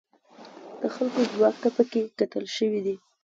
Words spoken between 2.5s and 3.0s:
شوي دي.